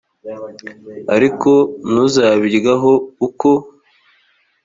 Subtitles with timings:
[1.15, 1.51] ariko
[1.91, 2.91] ntuzabiryaho
[3.27, 3.51] uko